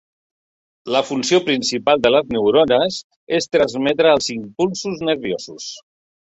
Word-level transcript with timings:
La 0.95 1.01
funció 1.09 1.39
principal 1.49 2.01
de 2.07 2.13
les 2.15 2.33
neurones 2.37 2.99
és 3.41 3.51
transmetre 3.59 4.13
els 4.17 4.33
impulsos 4.39 5.07
nerviosos. 5.13 5.73